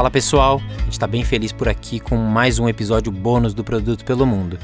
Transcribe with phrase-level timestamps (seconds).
[0.00, 3.62] Fala pessoal, a gente está bem feliz por aqui com mais um episódio bônus do
[3.62, 4.58] Produto pelo Mundo.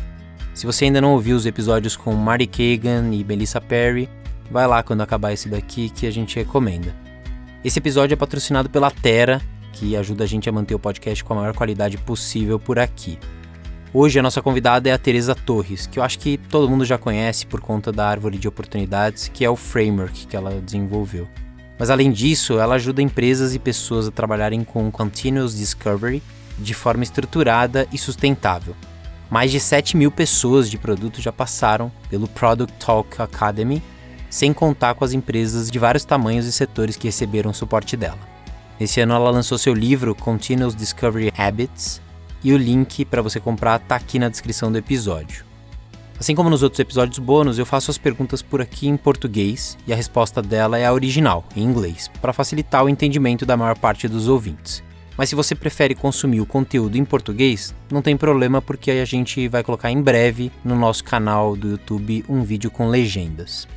[0.55, 4.09] Se você ainda não ouviu os episódios com Marty Kagan e Melissa Perry,
[4.51, 6.97] vai lá quando acabar esse daqui que a gente recomenda.
[7.63, 9.43] Esse episódio é patrocinado pela Terra,
[9.75, 13.19] que ajuda a gente a manter o podcast com a maior qualidade possível por aqui.
[13.93, 16.97] Hoje a nossa convidada é a Teresa Torres, que eu acho que todo mundo já
[16.97, 21.29] conhece por conta da árvore de oportunidades, que é o framework que ela desenvolveu.
[21.79, 26.23] Mas além disso, ela ajuda empresas e pessoas a trabalharem com Continuous Discovery
[26.59, 28.75] de forma estruturada e sustentável.
[29.31, 33.83] Mais de 7 mil pessoas de produto já passaram pelo Product Talk Academy,
[34.31, 38.19] sem contar com as empresas de vários tamanhos e setores que receberam suporte dela.
[38.79, 42.01] Esse ano ela lançou seu livro Continuous Discovery Habits
[42.45, 45.46] e o link para você comprar está aqui na descrição do episódio.
[46.19, 49.93] Assim como nos outros episódios bônus, eu faço as perguntas por aqui em português e
[49.93, 54.09] a resposta dela é a original, em inglês, para facilitar o entendimento da maior parte
[54.09, 54.83] dos ouvintes.
[55.17, 59.47] Mas se você prefere consumir o conteúdo em português, não tem problema porque a gente
[59.49, 63.69] vai colocar em breve no nosso canal do YouTube um vídeo com legendas.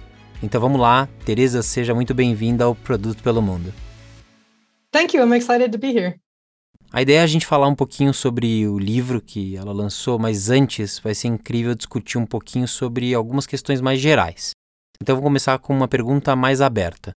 [0.42, 3.73] Então vamos lá, Teresa, seja muito bem-vinda ao Produto pelo Mundo.
[4.92, 6.20] Thank you, I'm excited to be here.
[6.92, 10.50] A ideia é a gente falar um pouquinho sobre o livro que ela lançou, mas
[10.50, 14.52] antes vai ser incrível discutir um pouquinho sobre algumas questões mais gerais.
[15.00, 17.12] Então vou começar com uma pergunta mais aberta.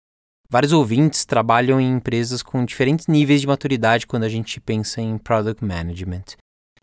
[0.50, 5.16] Vários ouvintes trabalham em empresas com diferentes níveis de maturidade quando a gente pensa em
[5.16, 6.24] product management.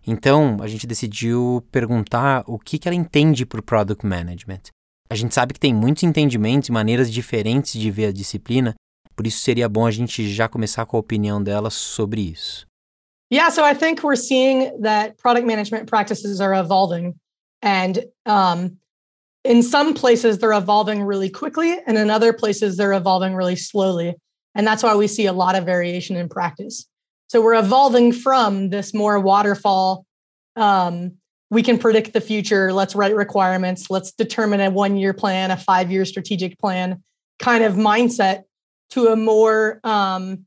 [0.05, 4.61] Então, a gente decidiu perguntar o que, que ela entende por product management.
[5.09, 8.73] A gente sabe que tem muitos entendimentos e maneiras diferentes de ver a disciplina,
[9.13, 12.66] por isso seria bom a gente já começar com a opinião dela sobre isso.
[13.29, 17.19] Yeah, so I think we're seeing that product management practices are evolving.
[17.61, 18.77] And um,
[19.43, 24.15] in some places, they're evolving really quickly, and in other places, they're evolving really slowly.
[24.55, 26.87] And that's why we see a lot of variation in practice.
[27.27, 30.05] So we're evolving from this more waterfall,
[30.55, 31.13] um,
[31.49, 35.57] we can predict the future, let's write requirements, let's determine a one year plan, a
[35.57, 37.03] five year strategic plan
[37.39, 38.43] kind of mindset
[38.89, 40.45] to a more um,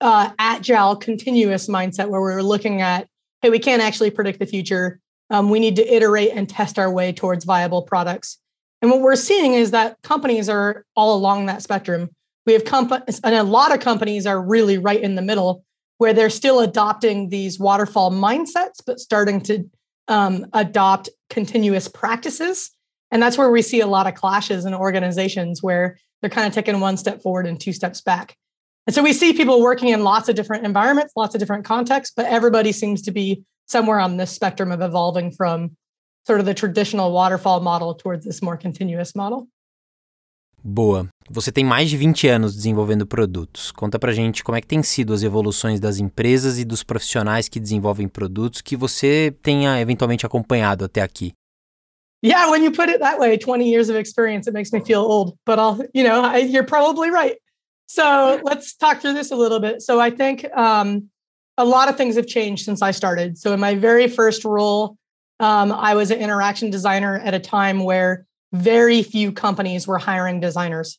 [0.00, 3.08] uh, agile, continuous mindset where we're looking at,
[3.42, 5.00] hey, we can't actually predict the future.
[5.30, 8.38] Um, we need to iterate and test our way towards viable products.
[8.80, 12.10] And what we're seeing is that companies are all along that spectrum.
[12.46, 15.64] We have companies, and a lot of companies are really right in the middle,
[15.98, 19.68] where they're still adopting these waterfall mindsets, but starting to
[20.06, 22.70] um, adopt continuous practices.
[23.10, 26.54] And that's where we see a lot of clashes in organizations where they're kind of
[26.54, 28.36] taking one step forward and two steps back.
[28.88, 32.14] And so we see people working in lots of different environments, lots of different contexts,
[32.16, 35.76] but everybody seems to be somewhere on this spectrum of evolving from
[36.26, 39.46] sort of the traditional waterfall model towards this more continuous model.
[40.64, 41.06] Boa.
[41.28, 43.70] Você tem mais de 20 anos desenvolvendo produtos.
[43.70, 47.46] Conta pra gente como é que tem sido as evoluções das empresas e dos profissionais
[47.46, 51.34] que desenvolvem produtos que você tenha eventualmente acompanhado até aqui.
[52.24, 55.02] Yeah, when you put it that way, 20 years of experience, it makes me feel
[55.02, 57.36] old, but I'll, you know, I, you're probably right.
[57.88, 59.80] So let's talk through this a little bit.
[59.80, 61.08] So I think um,
[61.56, 63.38] a lot of things have changed since I started.
[63.38, 64.98] So in my very first role,
[65.40, 70.38] um, I was an interaction designer at a time where very few companies were hiring
[70.38, 70.98] designers.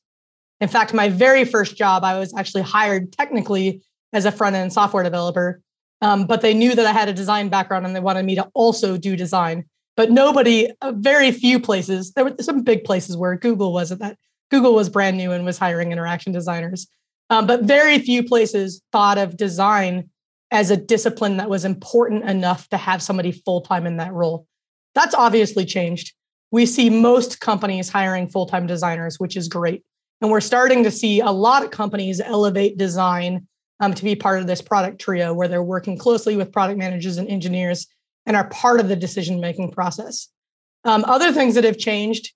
[0.62, 4.74] In fact, my very first job, I was actually hired technically as a front end
[4.74, 5.62] software developer,
[6.02, 8.50] um, but they knew that I had a design background and they wanted me to
[8.56, 9.66] also do design.
[9.96, 14.00] But nobody, uh, very few places, there were some big places where Google was at
[14.00, 14.18] that
[14.50, 16.88] Google was brand new and was hiring interaction designers.
[17.30, 20.10] Um, but very few places thought of design
[20.52, 24.48] as a discipline that was important enough to have somebody full time in that role.
[24.96, 26.14] That's obviously changed.
[26.52, 29.84] We see most companies hiring full time designers, which is great.
[30.22, 33.48] And we're starting to see a lot of companies elevate design
[33.80, 37.18] um, to be part of this product trio where they're working closely with product managers
[37.18, 37.88] and engineers
[38.26, 40.28] and are part of the decision making process.
[40.84, 42.34] Um, other things that have changed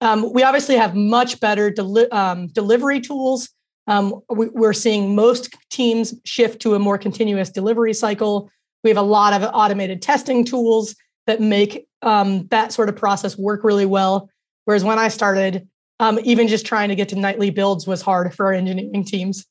[0.00, 3.48] um, we obviously have much better deli- um, delivery tools.
[3.86, 8.50] Um, we, are seeing most teams shift to a more continuous delivery cycle.
[8.84, 10.94] We have a lot of automated testing tools
[11.26, 14.30] that make um, that sort of process work really well.
[14.64, 15.68] Whereas when I started,
[15.98, 19.46] um, even just trying to get to nightly builds was hard for our engineering teams.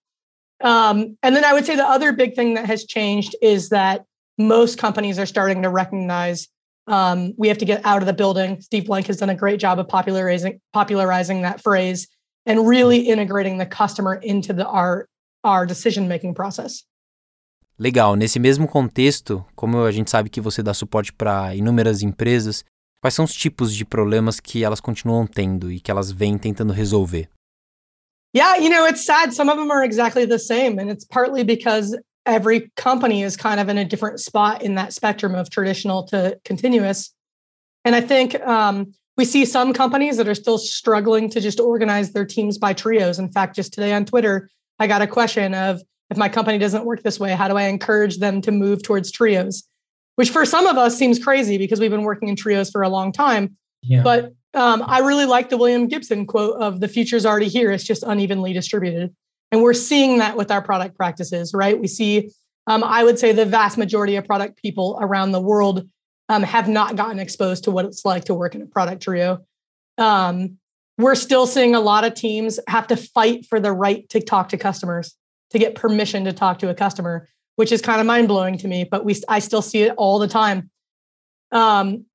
[0.62, 4.06] Um, and then I would say the other big thing that has changed is that
[4.38, 6.48] most companies are starting to recognize
[6.90, 8.60] um, we have to get out of the building.
[8.62, 12.08] Steve Blank has done a great job of popularizing popularizing that phrase
[12.46, 15.08] and really integrating the customer into the, our
[15.44, 16.84] our decision making process.
[17.78, 18.18] Legal.
[18.18, 22.66] Nesse mesmo contexto, como a gente sabe que você dá suporte para inúmeras empresas,
[23.02, 26.74] quais são os tipos de problemas que elas continuam tendo e que elas vêm tentando
[26.74, 27.30] resolver?
[28.36, 29.34] Yeah, you know, it's sad.
[29.34, 31.98] Some of them are exactly the same, and it's partly because
[32.30, 36.40] every company is kind of in a different spot in that spectrum of traditional to
[36.46, 37.14] continuous.
[37.86, 42.12] And I think um, we see some companies that are still struggling to just organize
[42.12, 43.20] their teams by trios.
[43.20, 44.50] In fact, just today on Twitter,
[44.80, 47.64] I got a question of if my company doesn't work this way, how do I
[47.64, 49.64] encourage them to move towards trios?
[50.16, 52.90] Which for some of us seems crazy because we've been working in trios for a
[52.90, 53.56] long time.
[53.82, 54.04] Yeah.
[54.04, 57.72] But um, I really like the William Gibson quote of the future's already here.
[57.72, 59.16] It's just unevenly distributed.
[59.52, 61.80] And we're seeing that with our product practices, right?
[61.80, 62.32] We see,
[62.68, 65.88] um, I would say, the vast majority of product people around the world
[66.30, 69.40] um, have not gotten exposed to what it's like to work in a product trio.
[69.98, 70.58] Um,
[70.98, 74.50] we're still seeing a lot of teams have to fight for the right to talk
[74.50, 75.16] to customers,
[75.52, 78.68] to get permission to talk to a customer, which is kind of mind blowing to
[78.68, 78.84] me.
[78.84, 80.70] But we, I still see it all the time.
[81.52, 82.06] Um,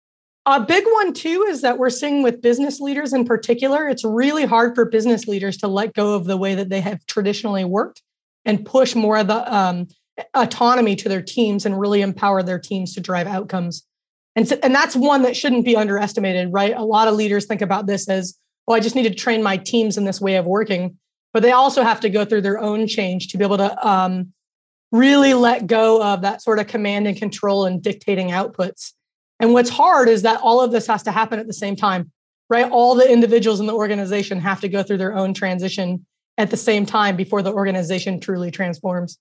[0.47, 4.45] a big one too is that we're seeing with business leaders in particular, it's really
[4.45, 8.03] hard for business leaders to let go of the way that they have traditionally worked
[8.45, 9.87] and push more of the um,
[10.35, 13.87] autonomy to their teams and really empower their teams to drive outcomes.
[14.37, 16.77] And, so, and that's one that shouldn't be underestimated, right?
[16.77, 18.39] A lot of leaders think about this as,
[18.69, 20.99] oh, I just need to train my teams in this way of working.
[21.33, 24.33] But they also have to go through their own change to be able to um,
[24.93, 28.93] really let go of that sort of command and control and dictating outputs
[29.41, 32.11] and what's hard is that all of this has to happen at the same time,
[32.49, 32.71] right?
[32.71, 36.07] All the individuals in the organization have to go through their own transition
[36.39, 39.19] at the same time before the organization truly transforms.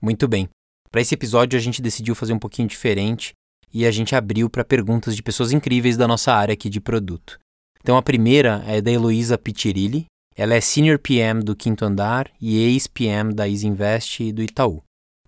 [0.00, 0.48] Muito bem.
[0.90, 3.34] Para esse episódio a gente decidiu fazer um pouquinho diferente
[3.72, 7.38] e a gente abriu para perguntas de pessoas incríveis da nossa área aqui de produto.
[7.80, 10.06] Então a primeira é da Heloísa Pitirilli.
[10.36, 14.82] Ela é Senior PM do Quinto Andar e ex-PM da Isinvest e do Itaú.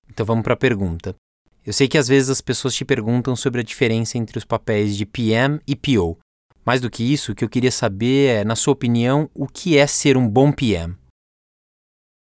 [0.09, 1.15] Então vamos para a pergunta.
[1.67, 4.97] Eu sei que às vezes as pessoas te perguntam sobre a diferença entre os papéis
[4.97, 6.17] de PM e PO.
[6.65, 9.77] Mais do que isso, o que eu queria saber é, na sua opinião, o que
[9.77, 10.95] é ser um bom PM?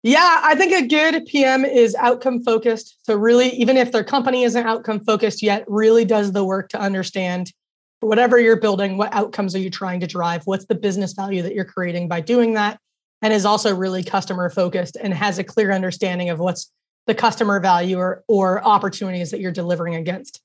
[0.05, 2.97] Yeah, I think a good PM is outcome focused.
[3.05, 6.77] So, really, even if their company isn't outcome focused yet, really does the work to
[6.77, 7.51] understand
[7.99, 10.43] whatever you're building, what outcomes are you trying to drive?
[10.45, 12.79] What's the business value that you're creating by doing that?
[13.21, 16.69] And is also really customer focused and has a clear understanding of what's
[17.07, 20.41] the customer value or, or opportunities that you're delivering against.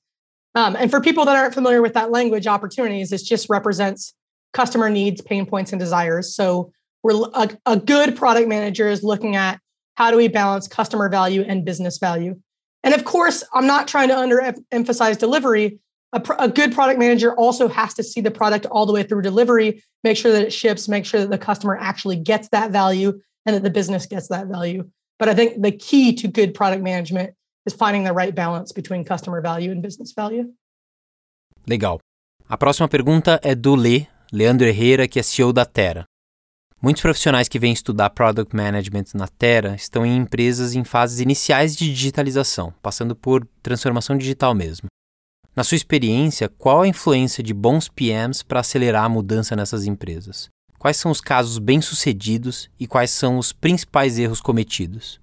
[0.55, 4.13] Um, and for people that aren't familiar with that language, opportunities, it just represents
[4.53, 6.35] customer needs, pain points, and desires.
[6.35, 6.71] So
[7.03, 9.59] we're a, a good product manager is looking at
[9.95, 12.39] how do we balance customer value and business value.
[12.83, 15.79] And of course, I'm not trying to underemphasize delivery.
[16.13, 19.21] A, a, good product manager also has to see the product all the way through
[19.21, 23.19] delivery, make sure that it ships, make sure that the customer actually gets that value
[23.45, 24.89] and that the business gets that value.
[25.19, 27.35] But I think the key to good product management
[27.65, 30.53] is finding the right balance between customer value and business value.
[31.67, 31.99] Legal.
[32.47, 36.05] A próxima pergunta é do Lê, Leandro Herrera, que é CEO da Terra.
[36.81, 41.75] Muitos profissionais que vêm estudar Product Management na Terra estão em empresas em fases iniciais
[41.75, 44.87] de digitalização, passando por transformação digital mesmo.
[45.53, 50.47] Na sua experiência, qual a influência de bons PMs para acelerar a mudança nessas empresas?
[50.79, 55.19] Quais são os casos bem-sucedidos e quais são os principais erros cometidos?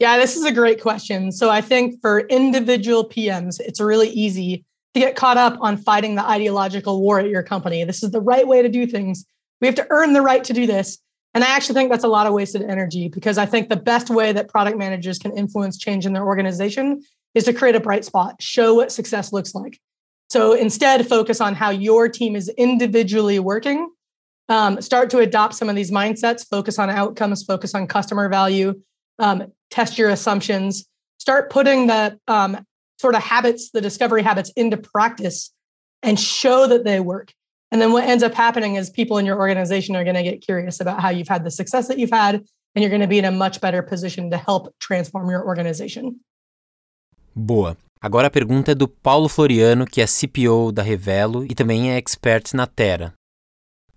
[0.00, 1.30] Yeah, this is a great question.
[1.30, 6.14] So I think for individual PMs, it's really easy to get caught up on fighting
[6.14, 7.84] the ideological war at your company.
[7.84, 9.26] This is the right way to do things.
[9.60, 10.98] We have to earn the right to do this.
[11.34, 14.08] And I actually think that's a lot of wasted energy because I think the best
[14.08, 17.02] way that product managers can influence change in their organization
[17.34, 19.78] is to create a bright spot, show what success looks like.
[20.30, 23.90] So instead, focus on how your team is individually working
[24.50, 28.74] um, start to adopt some of these mindsets, focus on outcomes, focus on customer value,
[29.20, 30.84] um, test your assumptions,
[31.18, 32.66] start putting the um,
[33.00, 35.52] sort of habits, the discovery habits into practice
[36.02, 37.32] and show that they work.
[37.70, 40.40] And then what ends up happening is people in your organization are going to get
[40.40, 42.34] curious about how you've had the success that you've had,
[42.74, 46.16] and you're going to be in a much better position to help transform your organization.
[47.36, 47.76] Boa.
[48.02, 51.96] Agora a pergunta é do Paulo Floriano, que é CPO da Revelo e também é
[51.96, 53.14] expert na Tera.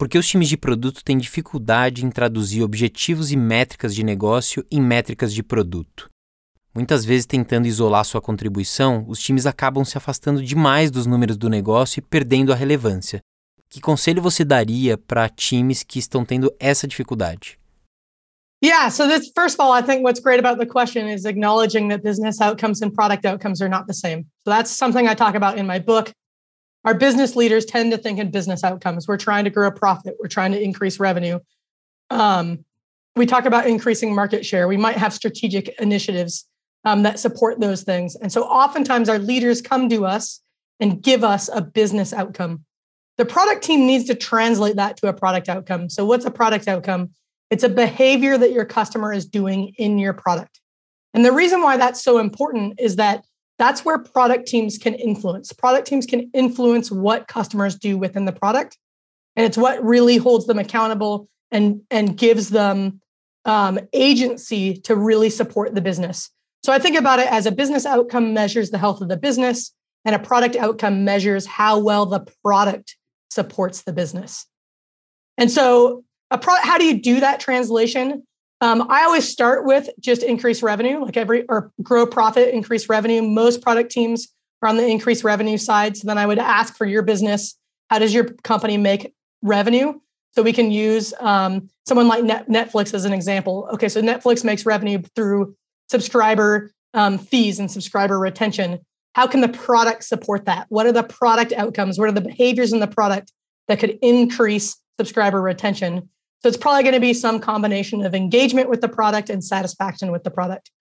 [0.04, 4.82] Porque os times de produto têm dificuldade em traduzir objetivos e métricas de negócio em
[4.82, 6.10] métricas de produto.
[6.76, 11.48] Muitas vezes, tentando isolar sua contribuição, os times acabam se afastando demais dos números do
[11.48, 13.22] negócio e perdendo a relevância.
[13.70, 17.58] Que conselho você daria para times que estão tendo essa dificuldade?
[18.62, 21.88] Yeah, so this first of all, I think what's great about the question is acknowledging
[21.92, 24.26] that business outcomes and product outcomes are not the same.
[24.46, 26.12] So that's something I talk about in my book.
[26.86, 29.08] Our business leaders tend to think in business outcomes.
[29.08, 31.40] We're trying to grow a profit, we're trying to increase revenue.
[32.10, 32.66] Um,
[33.16, 34.68] we talk about increasing market share.
[34.68, 36.46] We might have strategic initiatives
[36.86, 38.16] um, that support those things.
[38.16, 40.42] And so oftentimes our leaders come to us
[40.80, 42.66] and give us a business outcome.
[43.18, 45.90] The product team needs to translate that to a product outcome.
[45.90, 47.12] So, what's a product outcome?
[47.52, 50.60] It's a behavior that your customer is doing in your product.
[51.14, 53.24] And the reason why that's so important is that
[53.60, 55.54] that's where product teams can influence.
[55.54, 58.78] Product teams can influence what customers do within the product.
[59.36, 63.02] And it's what really holds them accountable and, and gives them
[63.46, 66.30] um, agency to really support the business.
[66.64, 69.74] So I think about it as a business outcome measures the health of the business,
[70.06, 72.98] and a product outcome measures how well the product
[73.30, 74.46] supports the business.
[75.38, 78.24] And so, a pro- how do you do that translation?
[78.64, 83.22] Um, I always start with just increase revenue, like every or grow profit, increase revenue.
[83.22, 84.30] Most product teams
[84.62, 85.98] are on the increase revenue side.
[85.98, 90.00] So then I would ask for your business, how does your company make revenue?
[90.32, 93.68] So we can use um, someone like Net- Netflix as an example.
[93.74, 95.58] Okay, so Netflix makes revenue through
[95.90, 98.80] subscriber um, fees and subscriber retention.
[99.14, 100.68] How can the product support that?
[100.70, 102.00] What are the product outcomes?
[102.00, 103.34] What are the behaviors in the product
[103.68, 106.08] that could increase subscriber retention?
[106.44, 110.12] So it's probably going to be some combination of engagement with the product and satisfaction
[110.12, 110.72] with the product.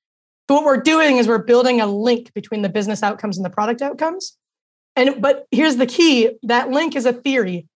[0.50, 3.50] So what we're doing is we're building a link between the business outcomes and the
[3.50, 4.37] product outcomes.
[4.97, 7.69] And but here's the key, that link is a theory.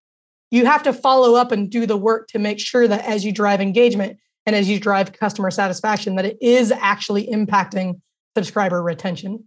[0.50, 3.32] You have to follow up and do the work to make sure that as you
[3.32, 8.00] drive engagement and as you drive customer satisfaction that it is actually impacting
[8.36, 9.44] subscriber retention.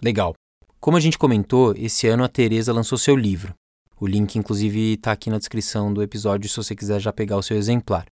[0.00, 0.34] Legal.
[0.80, 3.52] Como a gente comentou, esse ano a Teresa lançou seu livro.
[4.00, 7.42] O link, inclusive, está aqui na descrição do episódio se você quiser já pegar o
[7.42, 8.06] seu exemplar.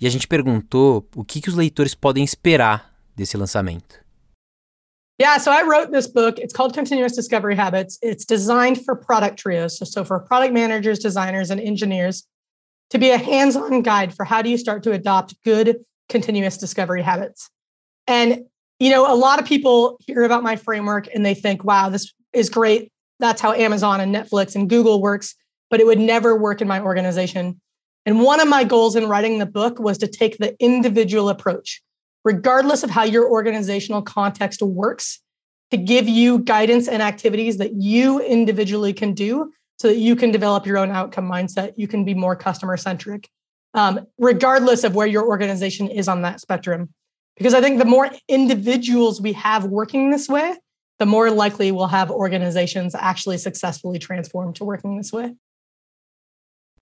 [0.00, 4.02] E a gente perguntou o que, que os leitores podem esperar desse lançamento.
[5.20, 6.40] Yeah, so I wrote this book.
[6.40, 7.98] It's called Continuous Discovery Habits.
[8.02, 12.24] It's designed for product trios, so, so for product managers, designers, and engineers
[12.90, 15.76] to be a hands on guide for how do you start to adopt good
[16.08, 17.48] continuous discovery habits.
[18.06, 18.44] And
[18.82, 22.12] you know, a lot of people hear about my framework and they think, wow, this
[22.32, 22.91] is great.
[23.22, 25.36] That's how Amazon and Netflix and Google works,
[25.70, 27.60] but it would never work in my organization.
[28.04, 31.80] And one of my goals in writing the book was to take the individual approach,
[32.24, 35.20] regardless of how your organizational context works,
[35.70, 40.32] to give you guidance and activities that you individually can do so that you can
[40.32, 41.74] develop your own outcome mindset.
[41.76, 43.30] You can be more customer centric,
[43.74, 46.88] um, regardless of where your organization is on that spectrum.
[47.36, 50.56] Because I think the more individuals we have working this way,
[51.02, 55.34] the more likely we'll have organizations actually successfully transform to working this way.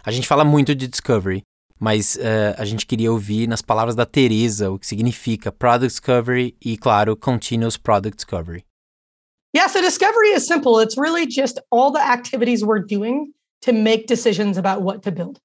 [0.04, 1.42] A gente fala muito de discovery,
[1.78, 6.54] mas uh, a gente queria ouvir nas palavras da Teresa o que significa product discovery
[6.60, 8.64] e, claro, continuous product discovery.
[9.54, 10.78] Yeah, so discovery is simple.
[10.78, 15.38] It's really just all the activities we're doing to make decisions about what to build,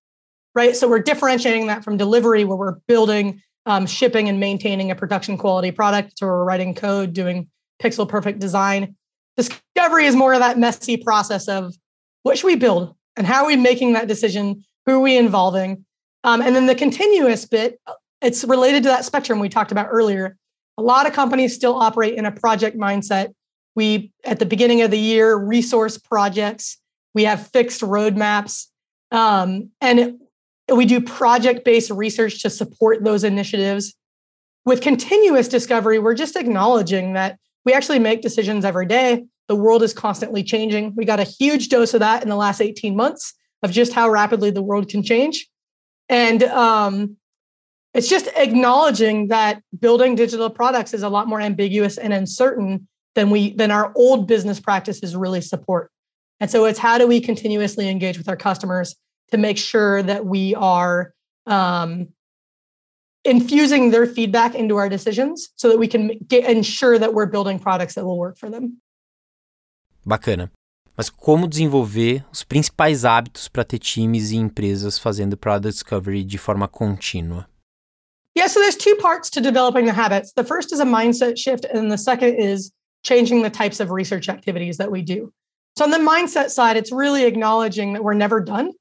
[0.54, 0.76] right?
[0.76, 5.38] So we're differentiating that from delivery, where we're building um, shipping and maintaining a production
[5.38, 7.48] quality product or we're writing code, doing
[7.82, 8.96] pixel perfect design.
[9.38, 11.76] Discovery is more of that messy process of
[12.24, 14.64] what should we build and how are we making that decision?
[14.86, 15.86] Who are we involving?
[16.24, 17.80] Um, and then the continuous bit,
[18.22, 20.38] it's related to that spectrum we talked about earlier.
[20.78, 23.34] A lot of companies still operate in a project mindset.
[23.76, 26.78] We, at the beginning of the year, resource projects,
[27.14, 28.68] we have fixed roadmaps.
[29.12, 30.20] Um, and
[30.74, 33.94] we do project based research to support those initiatives.
[34.66, 39.26] With continuous discovery, we're just acknowledging that we actually make decisions every day.
[39.48, 40.94] The world is constantly changing.
[40.96, 44.10] We got a huge dose of that in the last 18 months of just how
[44.10, 45.48] rapidly the world can change.
[46.08, 47.18] And um,
[47.94, 53.30] it's just acknowledging that building digital products is a lot more ambiguous and uncertain than
[53.30, 55.90] we than our old business practices really support.
[56.40, 58.96] And so it's how do we continuously engage with our customers
[59.32, 61.14] to make sure that we are
[61.48, 62.10] um,
[63.26, 67.60] infusing their feedback into our decisions so that we can get, ensure that we're building
[67.60, 68.78] products that will work for them.
[70.06, 70.52] Bacana.
[70.98, 76.38] Mas como desenvolver os principais hábitos para ter times e empresas fazendo product discovery de
[76.38, 77.46] forma contínua?
[78.34, 80.32] Yeah, so there's two parts to developing the habits.
[80.34, 82.72] The first is a mindset shift, and the second is
[83.04, 85.34] changing the types of research activities that we do.
[85.78, 88.72] So on the mindset side, it's really acknowledging that we're never done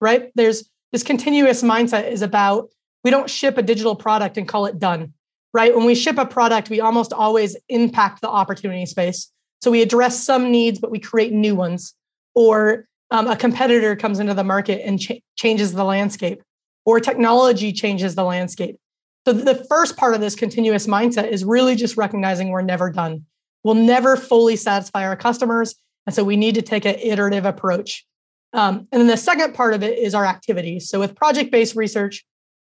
[0.00, 0.30] right?
[0.34, 2.70] There's this continuous mindset is about
[3.04, 5.12] we don't ship a digital product and call it done,
[5.52, 5.74] right?
[5.74, 9.30] When we ship a product, we almost always impact the opportunity space.
[9.62, 11.94] So we address some needs, but we create new ones.
[12.34, 16.42] Or um, a competitor comes into the market and ch- changes the landscape,
[16.84, 18.78] or technology changes the landscape.
[19.26, 23.26] So the first part of this continuous mindset is really just recognizing we're never done.
[23.64, 25.74] We'll never fully satisfy our customers.
[26.06, 28.06] And so we need to take an iterative approach.
[28.54, 30.88] Um, and then the second part of it is our activities.
[30.88, 32.24] So with project based research,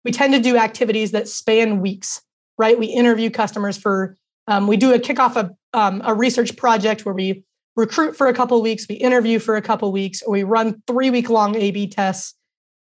[0.04, 2.22] we tend to do activities that span weeks,
[2.58, 2.78] right?
[2.78, 4.18] We interview customers for,
[4.48, 7.44] um, we do a kickoff of um, a research project where we
[7.76, 11.10] recruit for a couple weeks, we interview for a couple weeks, or we run three
[11.10, 12.36] week long A B tests.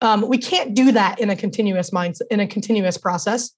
[0.02, 3.52] Um, we can't do that in a continuous mindset, in a continuous process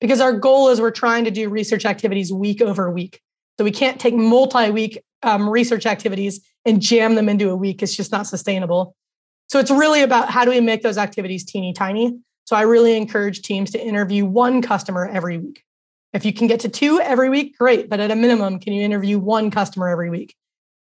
[0.00, 3.20] because our goal is we're trying to do research activities week over week.
[3.58, 7.82] So we can't take multi week um, research activities and jam them into a week.
[7.82, 8.96] It's just not sustainable.
[9.48, 12.18] So it's really about how do we make those activities teeny tiny.
[12.44, 15.64] So I really encourage teams to interview one customer every week.
[16.12, 17.88] If you can get to two every week, great.
[17.88, 20.34] But at a minimum, can you interview one customer every week?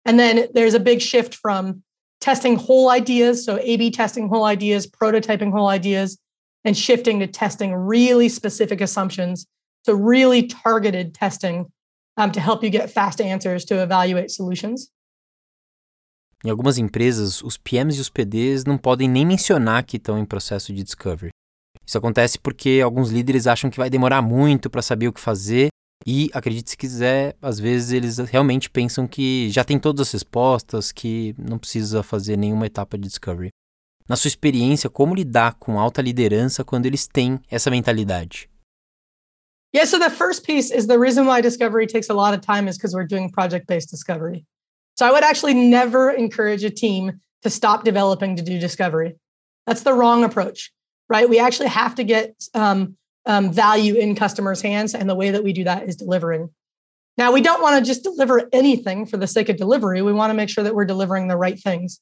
[0.04, 1.82] And then there's a big shift from
[2.20, 6.18] testing whole ideas, so A B testing whole ideas, prototyping whole ideas,
[6.64, 9.46] and shifting to testing really specific assumptions.
[9.84, 11.66] So, really targeted testing
[12.16, 14.90] um, to help you get fast answers to evaluate solutions.
[16.44, 20.24] Em algumas empresas, os PMs e os PDs não podem nem mencionar que estão em
[20.24, 21.30] processo de discovery.
[21.90, 25.70] Isso acontece porque alguns líderes acham que vai demorar muito para saber o que fazer
[26.06, 30.92] e, acredite se quiser, às vezes eles realmente pensam que já tem todas as respostas,
[30.92, 33.48] que não precisa fazer nenhuma etapa de discovery.
[34.08, 38.48] Na sua experiência, como lidar com alta liderança quando eles têm essa mentalidade?
[39.74, 42.70] Yeah, so the first piece is the reason why discovery takes a lot of time
[42.70, 44.44] is because we're doing project based discovery.
[44.96, 49.16] So I would actually never encourage a team to stop developing to do discovery.
[49.66, 50.70] That's the wrong approach,
[51.10, 51.28] right?
[51.28, 54.94] We actually have to get um, um, value in customers' hands.
[54.94, 56.48] And the way that we do that is delivering.
[57.18, 60.00] Now, we don't want to just deliver anything for the sake of delivery.
[60.00, 62.00] We want to make sure that we're delivering the right things.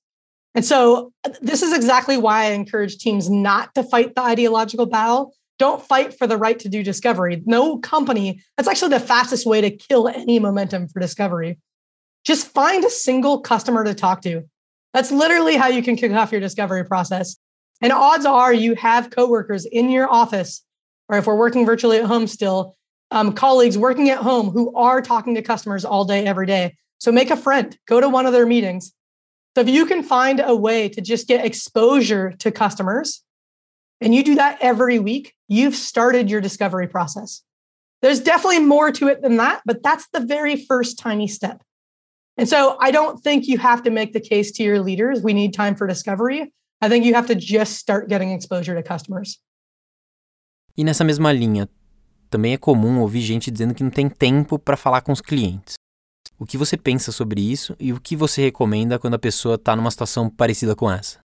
[0.55, 5.35] And so, this is exactly why I encourage teams not to fight the ideological battle.
[5.59, 7.43] Don't fight for the right to do discovery.
[7.47, 11.59] No company, that's actually the fastest way to kill any momentum for discovery.
[12.25, 14.43] Just find a single customer to talk to.
[14.95, 17.37] That's literally how you can kick off your discovery process.
[17.81, 20.65] And odds are you have coworkers in your office
[21.09, 22.77] or if we're working virtually at home still,
[23.11, 26.77] um, colleagues working at home who are talking to customers all day, every day.
[26.99, 28.93] So make a friend, go to one of their meetings.
[29.55, 33.23] So if you can find a way to just get exposure to customers
[34.01, 37.43] and you do that every week, you've started your discovery process.
[38.03, 41.63] There's definitely more to it than that, but that's the very first tiny step.
[42.37, 45.33] And so I don't think you have to make the case to your leaders, we
[45.33, 46.53] need time for discovery.
[46.81, 49.41] I think you have to just start getting exposure to customers.
[50.77, 51.69] E nessa mesma linha,
[52.31, 55.75] também é comum ouvir gente dizendo que não tem tempo para falar com os clientes.
[56.39, 59.75] O que você pensa sobre isso e o que você recomenda quando a pessoa está
[59.75, 61.19] numa situação parecida com essa?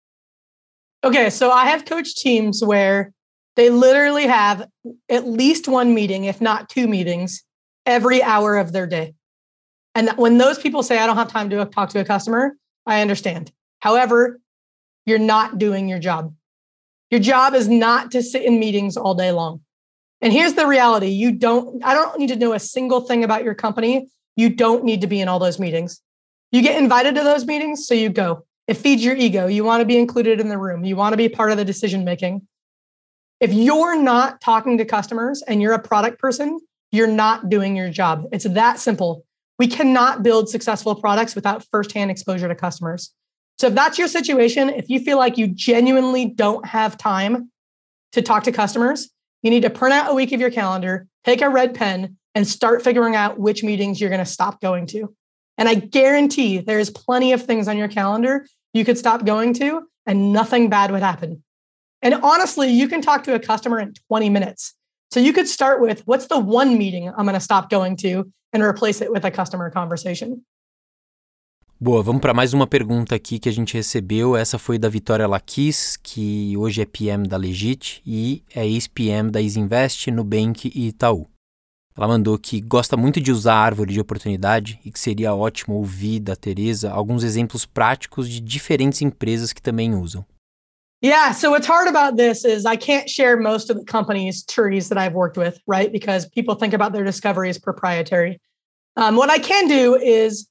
[1.05, 3.13] Okay, so I have coached teams where
[3.57, 4.69] they literally have
[5.11, 7.43] at least one meeting, if not two meetings,
[7.87, 9.15] every hour of their day.
[9.95, 12.55] And when those people say, I don't have time to talk to a customer,
[12.87, 13.51] I understand.
[13.81, 14.40] However,
[15.11, 16.33] you're not doing your job.
[17.11, 19.61] Your job is not to sit in meetings all day long.
[20.23, 23.43] And here's the reality you don't, I don't need to know a single thing about
[23.43, 24.09] your company.
[24.37, 26.01] You don't need to be in all those meetings.
[26.53, 28.45] You get invited to those meetings, so you go.
[28.67, 29.47] It feeds your ego.
[29.47, 31.65] You want to be included in the room, you want to be part of the
[31.65, 32.47] decision making.
[33.41, 36.61] If you're not talking to customers and you're a product person,
[36.93, 38.27] you're not doing your job.
[38.33, 39.25] It's that simple.
[39.59, 43.13] We cannot build successful products without firsthand exposure to customers.
[43.61, 47.51] So if that's your situation, if you feel like you genuinely don't have time
[48.13, 49.11] to talk to customers,
[49.43, 52.49] you need to print out a week of your calendar, take a red pen, and
[52.49, 55.15] start figuring out which meetings you're going to stop going to.
[55.59, 59.83] And I guarantee there's plenty of things on your calendar you could stop going to
[60.07, 61.43] and nothing bad would happen.
[62.01, 64.75] And honestly, you can talk to a customer in 20 minutes.
[65.11, 68.33] So you could start with what's the one meeting I'm going to stop going to
[68.55, 70.47] and replace it with a customer conversation.
[71.83, 74.37] Boa, vamos para mais uma pergunta aqui que a gente recebeu.
[74.37, 79.41] Essa foi da Vitória Laquis, que hoje é PM da Legit e é ex-PM da
[79.41, 81.27] Isinvest, Nubank e Itaú.
[81.97, 85.77] Ela mandou que gosta muito de usar a árvore de oportunidade e que seria ótimo
[85.77, 90.23] ouvir da Teresa alguns exemplos práticos de diferentes empresas que também usam.
[91.03, 94.91] Yeah, so what's hard about this is I can't share most of the companies' trees
[94.91, 95.91] that I've worked with, right?
[95.91, 98.39] Because people think about their discovery as proprietary.
[98.99, 100.47] Um, what I can do is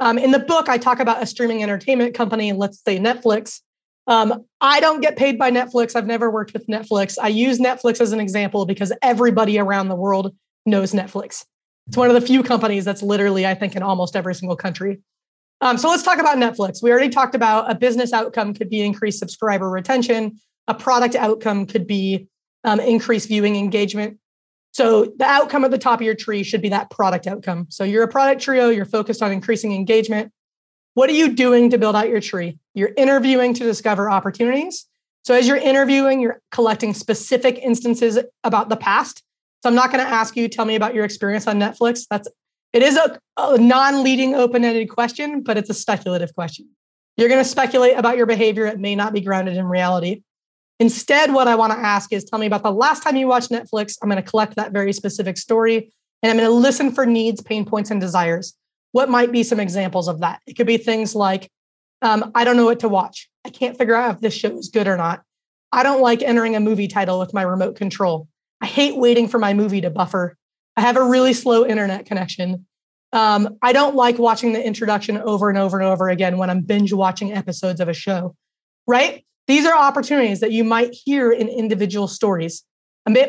[0.00, 3.60] Um, in the book, I talk about a streaming entertainment company, let's say Netflix.
[4.06, 5.96] Um, I don't get paid by Netflix.
[5.96, 7.16] I've never worked with Netflix.
[7.20, 10.34] I use Netflix as an example because everybody around the world
[10.66, 11.44] knows Netflix.
[11.86, 15.00] It's one of the few companies that's literally, I think, in almost every single country.
[15.60, 16.82] Um, so let's talk about Netflix.
[16.82, 20.38] We already talked about a business outcome could be increased subscriber retention.
[20.68, 22.26] A product outcome could be
[22.64, 24.18] um, increased viewing engagement.
[24.74, 27.66] So the outcome at the top of your tree should be that product outcome.
[27.70, 30.32] So you're a product trio, you're focused on increasing engagement.
[30.94, 32.58] What are you doing to build out your tree?
[32.74, 34.84] You're interviewing to discover opportunities.
[35.24, 39.22] So as you're interviewing, you're collecting specific instances about the past.
[39.62, 42.06] So I'm not going to ask you tell me about your experience on Netflix.
[42.10, 42.28] That's
[42.72, 46.68] it is a, a non-leading open-ended question, but it's a speculative question.
[47.16, 48.66] You're going to speculate about your behavior.
[48.66, 50.22] It may not be grounded in reality.
[50.80, 53.50] Instead, what I want to ask is tell me about the last time you watched
[53.50, 53.96] Netflix.
[54.02, 57.42] I'm going to collect that very specific story and I'm going to listen for needs,
[57.42, 58.54] pain points, and desires.
[58.92, 60.40] What might be some examples of that?
[60.46, 61.50] It could be things like,
[62.00, 63.28] um, I don't know what to watch.
[63.44, 65.22] I can't figure out if this show is good or not.
[65.70, 68.28] I don't like entering a movie title with my remote control.
[68.60, 70.36] I hate waiting for my movie to buffer.
[70.76, 72.66] I have a really slow internet connection.
[73.12, 76.62] Um, I don't like watching the introduction over and over and over again when I'm
[76.62, 78.34] binge watching episodes of a show,
[78.86, 79.24] right?
[79.46, 82.62] These are opportunities that you might hear in individual stories.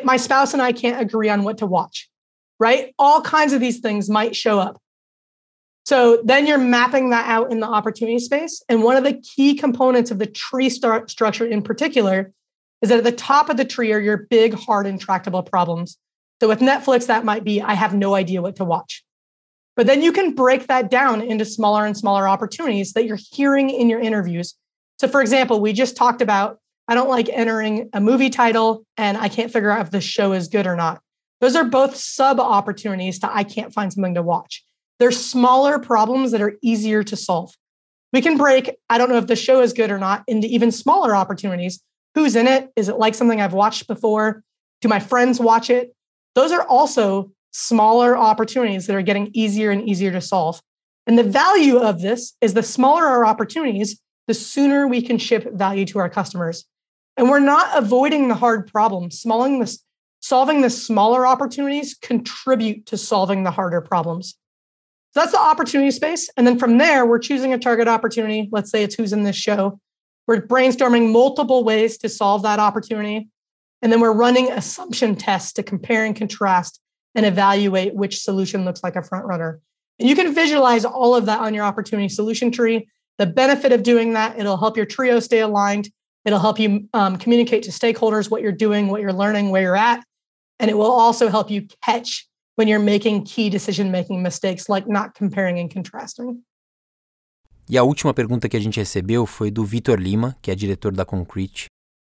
[0.04, 2.10] My spouse and I can't agree on what to watch,
[2.60, 2.94] right?
[2.98, 4.82] All kinds of these things might show up.
[5.86, 8.64] So then you're mapping that out in the opportunity space.
[8.70, 12.32] And one of the key components of the tree start structure in particular
[12.82, 15.98] is that at the top of the tree are your big, hard, intractable problems.
[16.42, 19.04] So with Netflix, that might be I have no idea what to watch.
[19.76, 23.70] But then you can break that down into smaller and smaller opportunities that you're hearing
[23.70, 24.56] in your interviews.
[24.98, 29.18] So, for example, we just talked about I don't like entering a movie title and
[29.18, 31.02] I can't figure out if the show is good or not.
[31.42, 34.64] Those are both sub opportunities to I can't find something to watch.
[35.00, 37.52] They're smaller problems that are easier to solve.
[38.14, 40.72] We can break, I don't know if the show is good or not, into even
[40.72, 41.82] smaller opportunities.
[42.14, 42.70] Who's in it?
[42.76, 44.42] Is it like something I've watched before?
[44.82, 45.94] Do my friends watch it?
[46.34, 50.62] Those are also smaller opportunities that are getting easier and easier to solve.
[51.08, 55.54] And the value of this is the smaller our opportunities, the sooner we can ship
[55.54, 56.66] value to our customers.
[57.18, 59.22] And we're not avoiding the hard problems.
[59.22, 59.78] The,
[60.20, 64.36] solving the smaller opportunities contribute to solving the harder problems.
[65.14, 66.30] So that's the opportunity space.
[66.36, 68.50] And then from there, we're choosing a target opportunity.
[68.52, 69.80] Let's say it's who's in this show.
[70.28, 73.30] We're brainstorming multiple ways to solve that opportunity.
[73.82, 76.82] And then we're running assumption tests to compare and contrast
[77.14, 79.62] and evaluate which solution looks like a front runner.
[80.00, 82.90] And you can visualize all of that on your opportunity solution tree.
[83.18, 85.90] The benefit of doing that, it'll help your trio stay aligned.
[86.26, 89.78] It'll help you um, communicate to stakeholders what you're doing, what you're learning, where you're
[89.78, 90.04] at.
[90.60, 94.88] And it will also help you catch when you're making key decision making mistakes, like
[94.88, 96.44] not comparing and contrasting.
[97.68, 100.94] E a última pergunta que a gente recebeu foi do Vitor Lima, que é diretor
[100.94, 101.66] da Concrete,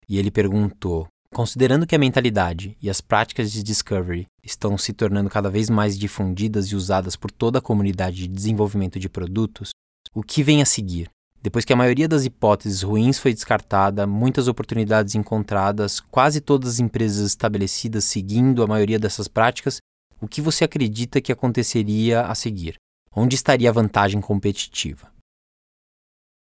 [0.09, 5.29] e ele perguntou: Considerando que a mentalidade e as práticas de discovery estão se tornando
[5.29, 9.71] cada vez mais difundidas e usadas por toda a comunidade de desenvolvimento de produtos,
[10.15, 11.11] o que vem a seguir?
[11.41, 16.81] Depois que a maioria das hipóteses ruins foi descartada, muitas oportunidades encontradas, quase todas as
[16.81, 19.79] empresas estabelecidas seguindo a maioria dessas práticas,
[20.21, 22.75] o que você acredita que aconteceria a seguir?
[23.15, 25.13] Onde estaria a vantagem competitiva?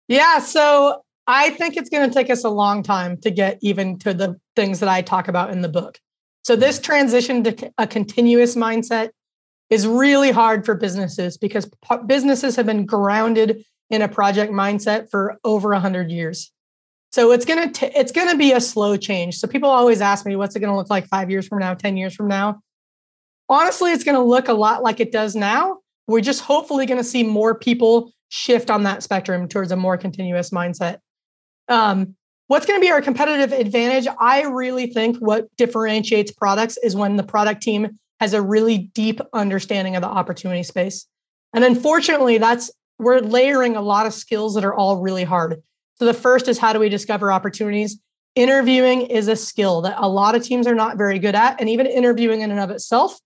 [0.08, 3.98] Yeah, so I think it's going to take us a long time to get even
[3.98, 5.98] to the things that I talk about in the book.
[6.46, 9.10] So, this transition to a continuous mindset
[9.70, 11.68] is really hard for businesses because
[12.06, 16.52] businesses have been grounded in a project mindset for over 100 years.
[17.12, 19.36] So it's going to it's going to be a slow change.
[19.36, 21.74] So people always ask me what's it going to look like 5 years from now,
[21.74, 22.60] 10 years from now?
[23.48, 25.78] Honestly, it's going to look a lot like it does now.
[26.08, 29.96] We're just hopefully going to see more people shift on that spectrum towards a more
[29.96, 30.98] continuous mindset.
[31.68, 32.16] Um,
[32.48, 34.06] what's going to be our competitive advantage?
[34.20, 39.20] I really think what differentiates products is when the product team has a really deep
[39.32, 41.06] understanding of the opportunity space.
[41.54, 45.62] And unfortunately, that's we're layering a lot of skills that are all really hard.
[45.96, 47.98] So the first is how do we discover opportunities?
[48.34, 51.60] Interviewing is a skill that a lot of teams are not very good at.
[51.60, 53.18] And even interviewing in and of itself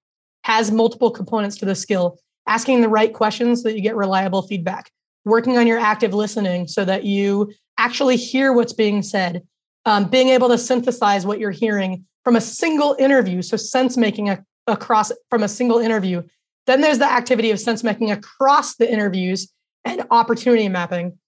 [0.43, 2.19] has multiple components to the skill.
[2.47, 4.91] Asking the right questions so that you get reliable feedback,
[5.25, 9.43] working on your active listening so that you actually hear what's being said,
[9.85, 13.43] um, being able to synthesize what you're hearing from a single interview.
[13.43, 14.29] So sense making
[14.67, 16.23] across from a single interview.
[16.67, 19.53] Then there's the activity of sense making across the interviews
[19.85, 21.19] and opportunity mapping.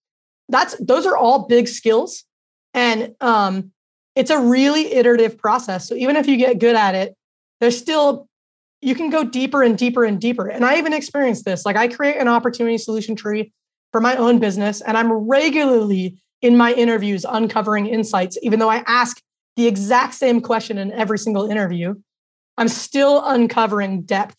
[0.48, 2.24] That's those are all big skills,
[2.74, 3.72] and um,
[4.14, 5.88] it's a really iterative process.
[5.88, 7.16] So even if you get good at it,
[7.60, 8.28] there's still
[8.82, 10.48] you can go deeper and deeper and deeper.
[10.48, 11.64] And I even experienced this.
[11.64, 13.52] Like I create an opportunity solution tree
[13.92, 18.82] for my own business, and I'm regularly in my interviews uncovering insights, even though I
[18.86, 19.22] ask
[19.56, 21.94] the exact same question in every single interview.
[22.58, 24.36] I'm still uncovering depth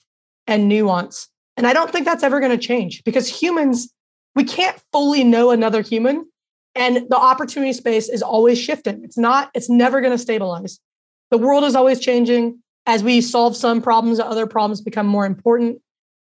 [0.47, 1.30] and nuance.
[1.58, 3.93] And I don't think that's ever going to change because humans,
[4.36, 6.26] we can't fully know another human.
[6.76, 9.04] And the opportunity space is always shifting.
[9.04, 10.80] It's not, it's never going to stabilize.
[11.30, 12.60] The world is always changing.
[12.86, 15.82] As we solve some problems, other problems become more important.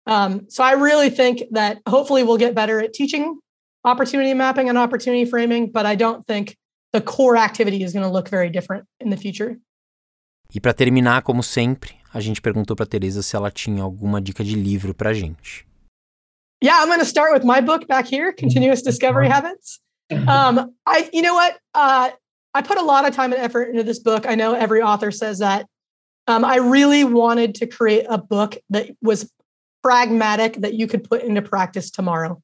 [0.07, 3.41] Um, so I really think that hopefully we'll get better at teaching
[3.87, 6.57] opportunity mapping and opportunity framing, but I don't think
[6.93, 9.59] the core activity is going to look very different in the future.
[10.54, 14.42] E para terminar, como sempre, a gente perguntou para Teresa se ela tinha alguma dica
[14.42, 15.66] de livro para gente.
[16.62, 19.80] Yeah, I'm going to start with my book back here, Continuous Discovery Habits.
[20.11, 21.59] Um, I, you know what?
[21.74, 22.11] Uh,
[22.54, 24.26] I put a lot of time and effort into this book.
[24.26, 25.66] I know every author says that.
[26.26, 29.30] Um, I really wanted to create a book that was
[29.82, 32.40] pragmatic that you could put into practice tomorrow.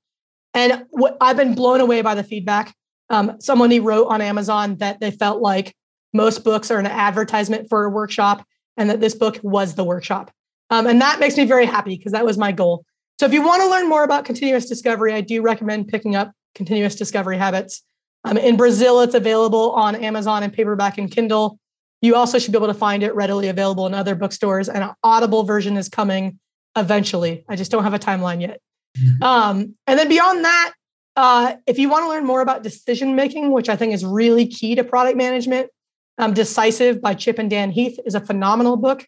[0.54, 2.74] And what, I've been blown away by the feedback.
[3.08, 5.74] Um, somebody wrote on Amazon that they felt like
[6.12, 8.46] most books are an advertisement for a workshop
[8.76, 10.30] and that this book was the workshop.
[10.70, 12.84] Um, and that makes me very happy because that was my goal.
[13.20, 16.32] So if you want to learn more about continuous discovery, I do recommend picking up
[16.54, 17.82] Continuous Discovery Habits.
[18.24, 21.58] Um, in Brazil, it's available on Amazon and paperback and Kindle.
[22.00, 24.90] You also should be able to find it readily available in other bookstores, and an
[25.02, 26.38] Audible version is coming
[26.76, 27.44] eventually.
[27.48, 28.60] I just don't have a timeline yet.
[28.98, 29.22] Mm-hmm.
[29.22, 30.72] Um, and then beyond that,
[31.16, 34.46] uh, if you want to learn more about decision making, which I think is really
[34.46, 35.70] key to product management,
[36.18, 39.06] um, Decisive by Chip and Dan Heath is a phenomenal book.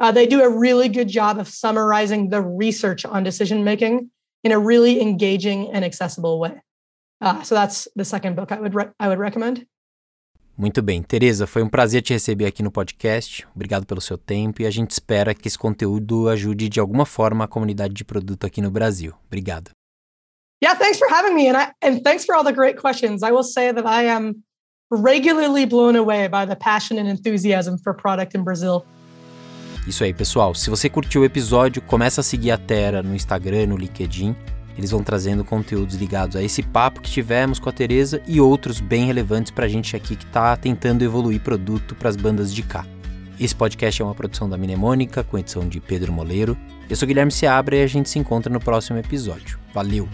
[0.00, 4.10] Uh, they do a really good job of summarizing the research on decision making
[4.42, 6.60] in a really engaging and accessible way.
[7.20, 9.66] Uh, so that's the second book I would I would recommend.
[10.58, 13.46] Muito bem, Teresa, foi um prazer te receber aqui no podcast.
[13.54, 17.44] Obrigado pelo seu tempo e a gente espera que esse conteúdo ajude de alguma forma
[17.44, 19.14] a comunidade de produto aqui no Brasil.
[19.26, 19.70] Obrigado.
[20.62, 23.22] Yeah, thanks for having me and I, and thanks for all the great questions.
[23.22, 24.44] I will say that I am
[24.92, 28.84] regularly blown away by the passion and enthusiasm for product in Brazil.
[29.86, 30.54] Isso aí, pessoal.
[30.54, 34.36] Se você curtiu o episódio, começa a seguir a Terra no Instagram, no LinkedIn.
[34.76, 38.80] Eles vão trazendo conteúdos ligados a esse papo que tivemos com a Teresa e outros
[38.80, 42.62] bem relevantes para a gente aqui que está tentando evoluir produto para as bandas de
[42.62, 42.86] cá.
[43.40, 46.56] Esse podcast é uma produção da Mnemônica, com edição de Pedro Moleiro.
[46.88, 49.58] Eu sou Guilherme Seabra e a gente se encontra no próximo episódio.
[49.74, 50.08] Valeu!